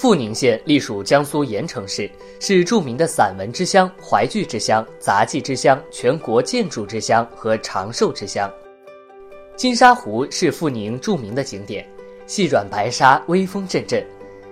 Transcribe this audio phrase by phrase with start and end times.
[0.00, 2.10] 阜宁县隶属江苏盐城市，
[2.40, 8.50] 是著名的散文之乡、淮剧之乡、杂技之乡、全国建筑之乡和长寿之乡。
[9.56, 11.86] 金沙湖是阜宁著名的景点，
[12.26, 14.02] 细软白沙，微风阵阵，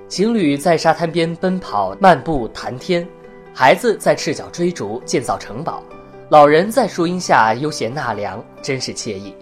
[0.06, 3.08] 情侣在沙滩边奔跑、漫步、谈天，
[3.54, 5.82] 孩子在赤脚追逐、建造城堡，
[6.28, 9.34] 老人在树荫下悠闲纳凉，真是惬意。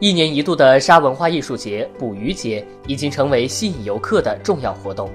[0.00, 5.10] 一年一度的沙文化艺术节——捕鱼节，已经成为吸引游客的重要活动。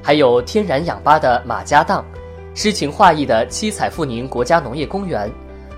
[0.00, 2.04] 还有天然氧吧的马家荡，
[2.54, 5.28] 诗情画意的七彩富宁国家农业公园，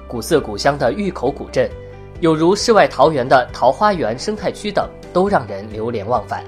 [0.06, 1.66] 古色古香的峪口古镇，
[2.20, 6.44] 有如世外桃源的桃花源生态区等，都让人流连忘返。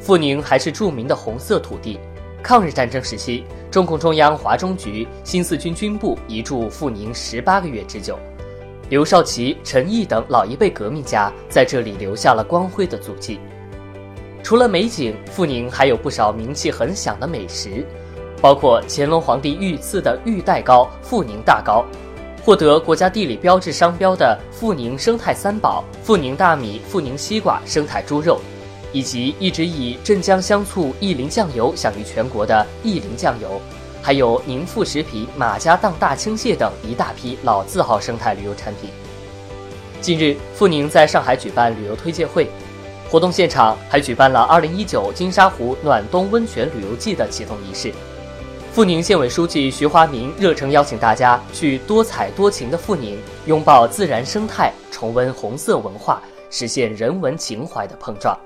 [0.00, 1.96] 阜宁还是著名的红色土地。
[2.42, 8.18] 抗日战争时期，中共中央华中局、新四军军部移驻阜宁十八个月之久。
[8.88, 13.40] 刘少奇、陈毅等老一辈革命家在这里留下了光辉的足迹。
[14.44, 17.84] 除了美景，阜宁还有不少名气很响的美食，
[18.40, 21.84] 包括乾隆皇帝御赐的玉带糕——阜宁大糕，
[22.44, 28.40] 获得国家地理标志商标的阜宁生态三宝——阜宁大米、阜宁西瓜、生态猪肉，
[28.92, 33.60] 以及一直以镇江香醋意林酱油享誉全国的意林酱油。
[34.06, 38.88] 还有宁富食品、马家荡大青蟹等一大批老字号生态旅游产品。
[40.00, 42.46] 近日，富宁在上海举办旅游推介会，
[43.10, 47.92] 活动现场还举办了2019金沙湖暖冬温泉旅游季的启动仪式。
[48.72, 58.38] 富宁县委书记徐华明热诚邀请大家去多彩多情的富宁，拥抱自然生态，重温红色文化，实现人文情怀的碰撞。